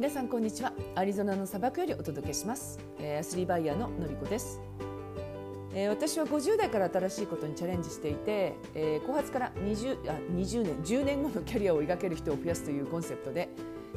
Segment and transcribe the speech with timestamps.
[0.00, 0.72] 皆さんこんにちは。
[0.94, 4.58] アリゾナの砂漠よりお届けします、えー、アスリートバイヤーののりこです、
[5.74, 13.50] えー、私は50代から新しいことにチャレンジしていて、えー、後発から 20, あ20年10年後のキャリアを描ける人を増やすというコンセプトで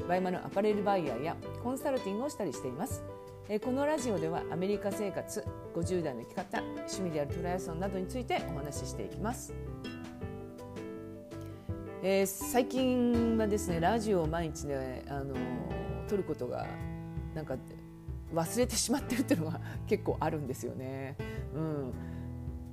[0.05, 3.01] バイマのアパレルバイヤーやコンサルティングをしたりしています。
[3.47, 9.53] えこのラジオではアメリカ生活50代の生き方趣味であるトライアスロンなどについてお話ししていきます。
[12.01, 15.33] えー、最近はですねラジオを毎日ねあの
[16.03, 16.67] 撮ることが
[17.33, 17.55] なんか
[18.33, 21.15] 忘れてしまってるっていうのが 結構あるんですよね。
[21.53, 21.93] うん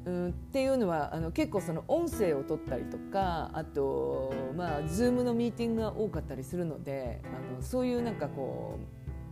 [0.02, 8.78] うん、っていうのはあの結構その音声を取ったりとかあとまあ Zoom のミーティングが多かったりするのであのそういうなんかこ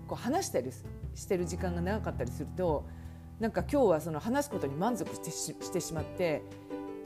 [0.05, 0.71] うこう話したり
[1.15, 2.85] してる時間が長かったりすると
[3.41, 6.43] なんか今日はその話すことに満足してししてしまって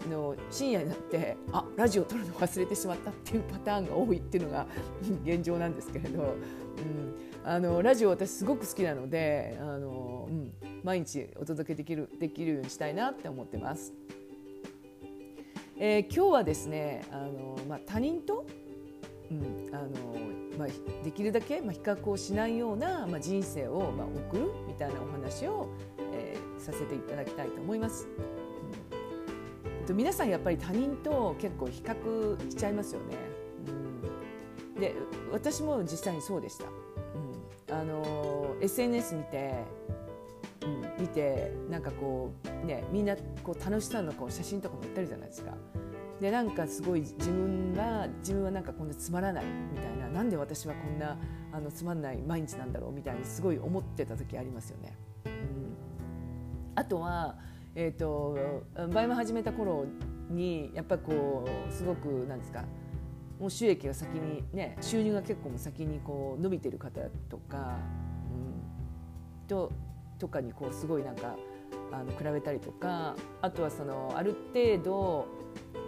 [0.09, 4.67] の深夜になってあラジオ撮るの忘れてしまったっていうパターンが多いっていうのが
[5.25, 13.93] 現状なんですけれど、うん、あのラジオ私すごく好きなのであの、うん、毎日お届けできるできるようにしたいなって思ってます。
[15.79, 18.47] えー、今日はですねあの、まあ、他人と、
[19.31, 19.89] うんあの
[20.57, 25.69] まあ、できるだけ、まあ、比較をしないような、まあ、人生を、まあ、送るみたいなお話を、
[26.13, 28.07] えー、させていただきたいと思います。
[29.83, 33.17] と皆さんやっぱり他人と結構比較しちゃいますよね。
[34.75, 34.95] うん、で
[35.33, 36.65] 私も実際にそうでした。
[36.65, 39.55] うん、あの SNS 見て、
[40.63, 45.53] うん、見てなんかこうねみんなこう楽しそうなこう写真とかも載ってるじゃないですか。
[46.21, 51.19] でなんかすごい自分は自分はなんかこんなつまらないみたいななんで私はこんな
[51.53, 54.97] あのつまんない毎日なんだろうみたいにすごい思ってた時ありますよね。
[55.27, 55.33] うん、
[56.77, 57.37] あとは
[57.75, 58.37] えーと、
[58.93, 59.87] BUYMA始めた頃
[60.29, 62.65] にやっぱりこうすごくなんですか
[63.41, 67.79] もう収益が先にね収入が結構も先にこう伸びてる方とか、
[68.31, 69.73] うん、と
[70.19, 71.37] とかにこうすごいなんか
[71.91, 75.27] あの比べたりとかあとはそのある程度、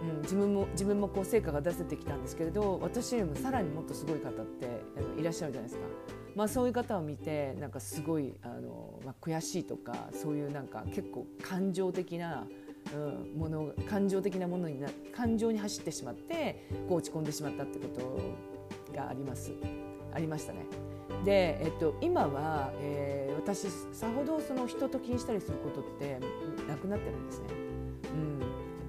[0.01, 4.81] うん、自分も自分もこう成果が出せてきたんですけれど私よりもさらにもっとすごい方って
[5.19, 6.24] いらっしゃるじゃないですか。
[6.35, 12.45] まあ、そういう方を見てなんかすごいあの、まあ、悔しいとかそういうなんか結構感情的な、
[12.93, 19.53] うん、もの感情的なものにな感情に走ってしまってこう落ち込んでしまったってことがあります
[20.13, 20.65] ありましたね。
[21.25, 26.19] で、えっと、今は、えー、私さほどその人と気にしたりすることって
[26.67, 27.45] なくなってるんですね。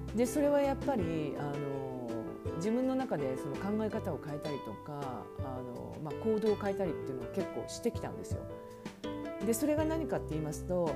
[0.09, 1.76] うん、でそれはやっぱりあの
[2.57, 8.41] 自分の中でその考え方を変えたりとかあの、まあ、行動を変えたりっていうのを結構してきたんですよ。
[9.45, 10.93] でそれが何かって言いますと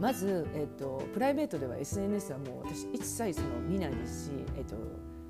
[0.00, 4.74] まず、えっと、プライベートでは SNS はもう私一切その見ないですし、えっと、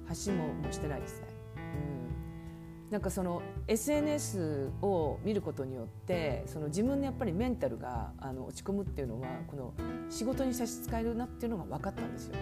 [0.06, 1.26] 発信ももうしてないですね。
[1.56, 9.74] うん、なんかその SNS を見ることによってその自分のやっぱりメンタルがあの落ち込むっていうのはこの
[10.08, 12.36] 仕事に差し支えるなっていうのが分かったんですよ。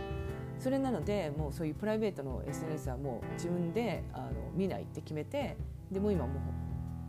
[0.60, 5.56] それなのでもうそういうプライベートの SNS はもう自分であの見ないって決めて
[5.90, 6.34] でも今も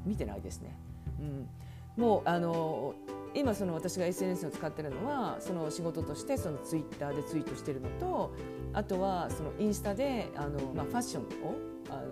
[0.05, 0.75] う見てないですね。
[1.19, 1.49] うん、
[1.97, 2.95] もうあの
[3.33, 8.33] 今その私が SNS を使ってるのはその仕事としてそのツイッターでツイートしてるのと
[8.73, 11.55] あとはそのインスタであの、まあ、ファッションを
[11.89, 12.03] あ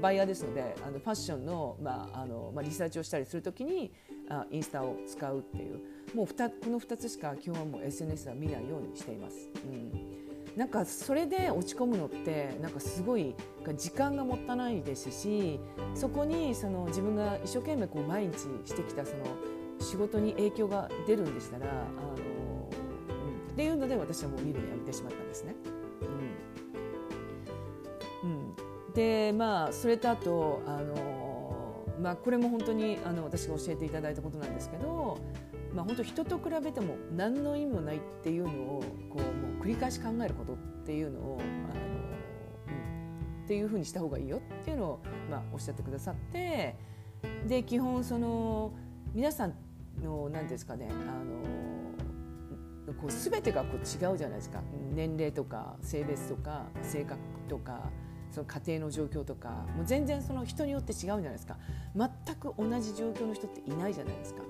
[0.00, 3.92] バイヤーですのであのファッションの,、まああのまあ、リサーチをしたりするときに
[4.28, 5.80] あインスタを使うっていう
[6.14, 6.34] もうこ
[6.70, 9.48] の2つしか基本はもう SNS は見ないようにしています。
[9.64, 10.25] うん
[10.56, 13.34] なんかそれで落ち込むのってなんかすごい
[13.76, 15.60] 時間がもったいないですし
[15.94, 19.24] そこにその自分が一生懸命こう毎日してきたその
[19.78, 21.80] 仕事に影響が出るんでしたらあの、
[23.48, 25.54] うん、っていうので私はもう見るのやめてしまったんですね。
[28.24, 28.32] うん、う
[28.90, 35.18] ん、でまあそれとあとあの、まあ、これも本当にあの私が教えていただいたことなんですけど
[35.76, 39.35] まあ、本当人と比べても何の意味もないっていうのをこうもう
[39.66, 40.56] 繰り返し考えることっ
[40.86, 41.80] ていうのをあの、
[42.68, 46.76] うん、っていうふうにした方がいいよっていうのを、まあ、おっしゃってくださって
[47.48, 48.72] で基本その
[49.12, 49.54] 皆さん
[50.00, 50.94] の何ですかねあ
[52.92, 53.80] のこう全てがこう違
[54.12, 54.62] うじゃないですか
[54.94, 57.18] 年齢とか性別とか性格
[57.48, 57.90] とか
[58.30, 61.56] その家庭の状況とかもう全然その人によって違うじゃないですか
[61.96, 64.42] 全く同じ状況の人っていないじゃないですか。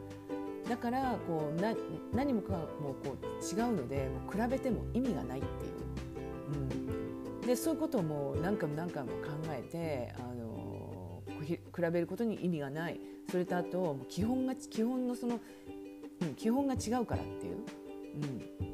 [0.68, 1.74] だからこうな
[2.12, 11.60] 何もかもこう違うのでもう比べても意味がないっていう、うん、でそういうことも何回も何回も考えてあの比
[11.92, 13.00] べることに意味がない。
[13.30, 15.40] それとあと基本が基本のその、
[16.22, 18.66] うん、基本が違うからっていう、うん、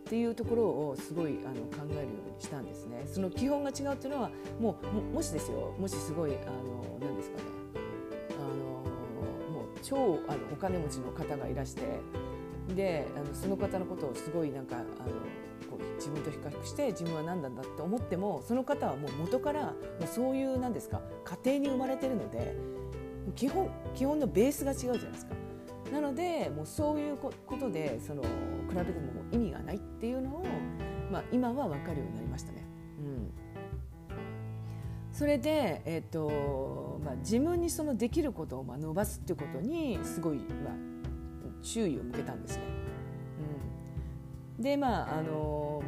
[0.00, 3.04] っていうところをすごいあの考えるようにしたんですね。
[3.06, 4.30] その基本が違うっていうのは
[4.60, 5.74] もうもしですよ。
[5.78, 7.63] もしすごいあの何ですかね。
[9.84, 12.00] 超あのお金持ちの方がいらして
[12.74, 14.86] であのその方のことをすごいなんかあの
[15.70, 19.72] こう自分と比較して自分は何なんだって思ってもその方はもう元からも
[20.02, 21.02] うそういうなんですか
[21.44, 22.56] 家庭に生まれてるので
[23.36, 25.34] 基本基本のベースが違うじゃないですか。
[25.92, 28.28] なのでもうそういうことでその比
[28.74, 30.44] べてももう意味がないっていうのを、
[31.12, 32.66] まあ、今は分かるようになりましたね。
[32.98, 33.43] うん
[35.14, 40.74] それで、えーとまあ、自分にそのできることをまあ伸ばすっていうことにすごい、まあ、
[41.62, 42.64] 注意を向けたんですね。
[44.56, 45.82] うん、でまああの、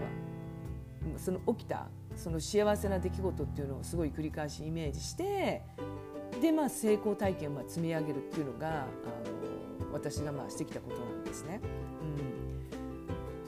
[1.11, 5.63] まあ、その起きたその幸せな出来事っていうのをすごい繰り返しイメージして
[6.41, 8.87] で、まあ、成功体験をまあ積み上げるっていうのがあの
[9.93, 11.61] 私がまあしてきたことなんですね。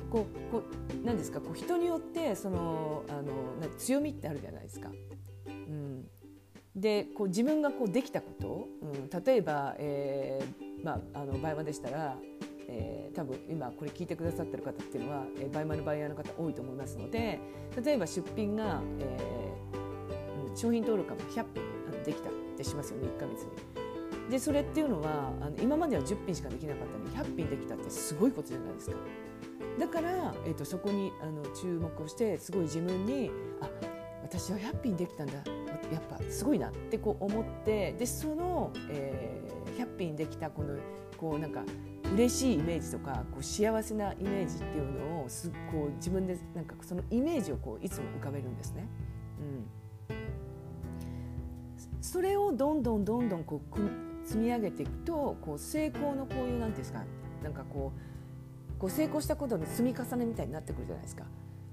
[0.03, 0.63] うん、こうこ
[1.03, 1.41] うなんですか？
[1.41, 3.23] こう人によってそのあの
[3.79, 4.91] 強みってあるじゃないですか。
[5.47, 6.09] うん、
[6.77, 12.17] でこう自分がこうできたこと、うん、例えば、えーまあ、あの BUYMAでしたら、
[12.69, 17.41] えー、多分今これ聞いてくださってる方っていうのは、えー、 BUYMAのバイヤーの方多いと思いますので
[17.83, 23.88] 例えば出品が、えー、商品登録が100品できたってしますよね1か月に。
[24.31, 28.97] でそれっていうのはあの今までは10品しかできなかったのに100品できたってすごいことじゃないですか。
[29.79, 33.31] だから、えーと、そこにあの注目をしてすごい自分に
[33.61, 33.69] あ
[34.23, 35.41] 私は100品できたんだや
[35.99, 40.77] っぱすごいなってこう思ってでその、えー、100品できたこの
[41.17, 41.63] こうなんか
[42.13, 48.87] 嬉しいイメージとかこう幸せなイメージっていうのをすこう自分でなんかそのイメージをこういつも浮かべるんですね。
[50.11, 50.17] うん、
[52.03, 57.03] それをどんどんどんどんこう積み上げていくとこう成功のこういうなんていうんですか
[57.43, 61.25] なんかこうこう成功したことの積み重ねみたいになってくるじゃないですか。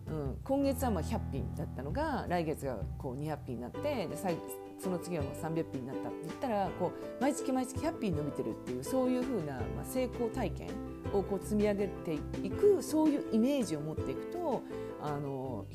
[0.07, 4.38] うん、今月はまあ100品だったのが来月がこう200品になってで最
[4.80, 10.69] その次はもう300品になったって言ったらこう毎月毎月100品伸びてるっていうそういうふうな、まあ、成功体験
[11.12, 14.62] をこう積み上げていくそういうイメージを持っていくと
[15.01, 15.66] あの、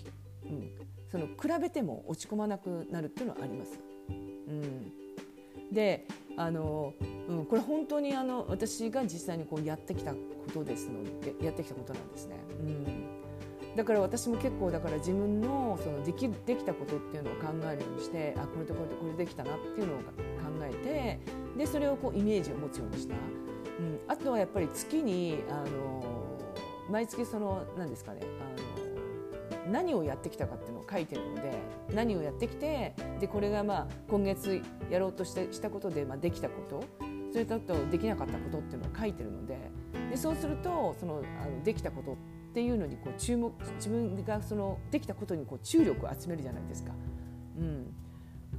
[0.44, 0.70] うん、
[1.10, 3.80] その比べても落ち込まなくなるっていうのはあります。
[4.08, 4.12] う
[4.52, 4.92] ん、
[5.72, 6.06] で
[6.40, 6.94] あの、
[7.28, 10.18] うん、これ本当にあの私が実際にこうやってきたこ
[10.54, 12.36] とですのでやってきたことなんですね。
[12.60, 13.76] うん。
[13.76, 20.04] だから私も結構だから自分のそのできできたことっていうのを考えるようにしてあこれとこれとこれできたなっていうのを考
[20.62, 21.20] えて
[21.56, 23.16] でそれをこうイメージを持つようにした、う
[23.82, 26.02] ん、あとはやっぱり月にあの
[26.90, 28.49] 毎月その何ですかねあ
[29.70, 31.52] 何をやってきたかっていうのを書いてるので
[31.94, 36.84] 何をやってきてでこれがまあ今月やろうとしてしたことで、まあ、できたこと
[37.32, 39.56] それとあとできなかったことっていうのを書いてるので
[40.10, 42.16] でそうするとそのあのできたことっ
[42.52, 46.92] ていうのにこう注目自分がそのできたことにこう注力を集めるじゃないですか。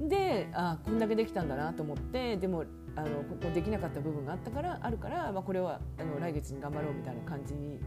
[0.00, 7.80] うん、であこんだけできたんだなと思ってでもあのここできなかった部分があったからあるから、まあ、これはあの来月に頑張ろうみたいな感じにに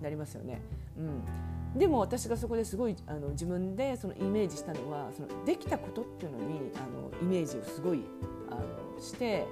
[0.00, 0.60] なりますよね。
[0.96, 8.04] うん、でも私がそこですごいあの自分でそのイメージしたのはそのできたことっていうのにあのイメージをすごい
[8.50, 9.46] あのして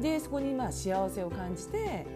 [0.00, 2.06] でそこにまあ幸せを感じて、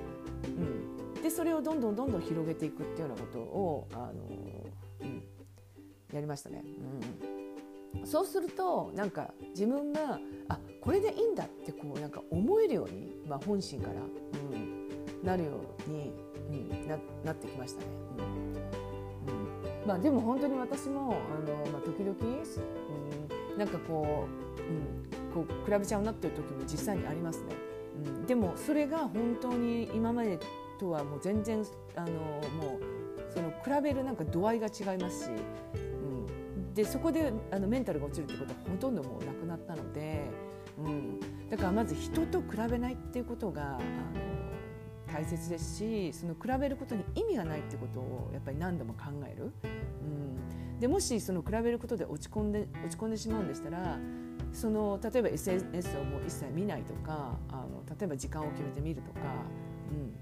[0.45, 4.13] うん、でそれをどんどんどんどん広げていくっていうようなことをあの、
[5.03, 5.23] うん、
[6.13, 6.65] やりましたね。
[7.95, 14.89] うん、そうするとなんか自分があこれでいいんだってこうなんか思えるように、まあ、本心から、うん、
[15.23, 16.13] なるように、
[16.51, 17.87] うん、ななってきましたね。
[18.19, 24.27] うんうんまあ、でも本当に私もあの、まあ、時々、うん、なんかこ
[24.59, 27.55] う,、うん、こう比べちゃうなっていう時も実際にありますね。
[28.07, 30.39] うん、でもそれが本当に今まで
[30.79, 31.65] とはもう全然
[31.97, 35.31] あのもうその比べるなんか度合いが違いますし、
[35.75, 40.25] うん、でそこであのメンタルが落ちるってことはほとんどもうなくなったので、
[40.85, 41.21] うん、
[41.51, 43.81] だからまず人と比べないっていうことがあの
[45.13, 49.53] 大切ですしその比べることに意味がないってことをやっぱり何度も考える。
[49.65, 53.99] うん、でもしその比べることで落ち込んで落ち込んでしまうんでしたら
[54.53, 59.21] その例えば SNS をもう一切見ないとかあの例えば時間を決めて見るとか、
[59.91, 60.15] うん、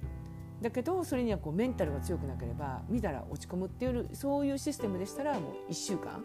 [0.63, 6.23] だけどそれにはこうメンタルが強くなければ見たら落ち込むっていうそういうシステムでしたらもう1週間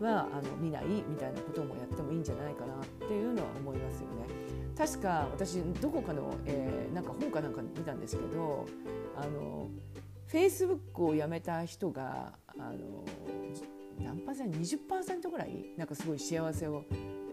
[0.00, 2.65] はあの見ないみたいなこともやってもいいんじゃないか
[4.86, 8.66] 確か私どこかの、えー、なんか本かなんか見たんですけど
[9.16, 9.68] あの
[10.28, 13.04] フェイスブックをやめた人があの
[13.98, 16.84] 何パーセント20%ぐらいなんかすごい幸せを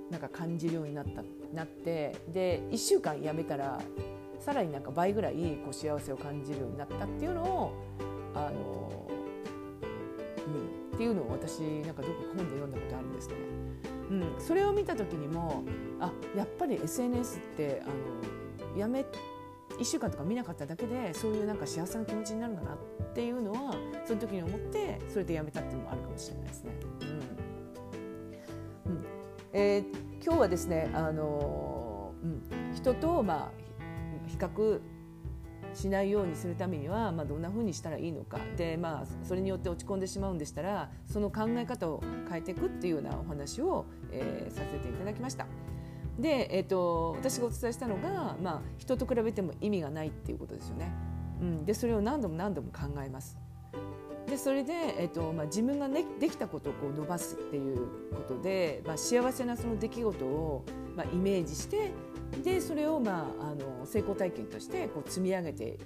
[0.09, 3.79] なんか感じるようになったなってで1週間やめたら
[4.39, 7.73] さらになんか倍ぐらいこう幸せを感じるようになったっていうのを
[8.33, 9.07] あの、
[10.47, 13.35] うん、っていうのを私なんかどこか本で読んだことあるんですね。
[14.13, 15.63] うん、それを見た時にも
[15.99, 19.05] あやっぱり SNS ってあのやめ
[19.79, 22.77] 1週間とか見なかっただけでそういうなんか幸せな気持ちになるんだなっ
[23.13, 26.71] ていうのはその時に思ってそれでやめたっていうのもあるかもしれないですね。
[28.85, 28.91] うん。
[28.91, 29.05] うん。
[29.51, 32.43] えー、今日はですね、あのうん、
[32.75, 33.51] 人と、まあ、
[34.27, 34.79] 比較
[35.73, 45.47] しないようにするためには、まあ、どんなふうにしたらいいのかで、まあ、それによって落ち込んでしまうんでしたらその考え方を変えていくっていうようなお話を、えー、させていただきました。
[46.19, 50.91] で、えーと、私がお伝えしたのが、まあ、人と比べても意味がないっていうことですよね。
[51.41, 53.37] うん、でそれを何度も何度も考えます。
[54.27, 57.77] でそれで、えーとまあ、自分が、ね、できたことをこう伸ばすっていう
[58.15, 60.63] ことで、まあ、幸せなその出来事を、
[60.95, 61.91] まあ、イメージして
[62.43, 65.77] でそれを、まあ、あの成功体験としてこう積み上げて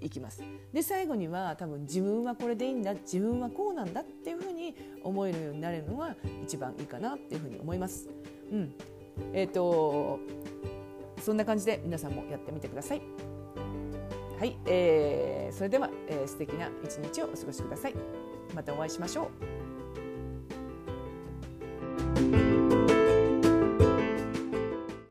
[0.00, 8.08] いきますで最後には多分自分はこれでいいんだ自分はこうなんだっていうふうに思えるようになれるのが一番いいかなっていうふうに思います。
[8.50, 8.74] うん
[9.32, 10.18] えーと、
[11.20, 13.02] そんな感じで皆さんもやってみてください。
[14.38, 17.94] はい、えー、それでは、えー、素敵な一日をお過ごしください。
[18.54, 19.30] またお会いしましょ
[22.48, 22.51] う。